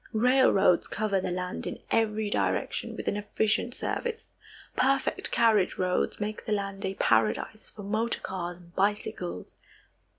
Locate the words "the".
1.21-1.29, 6.47-6.53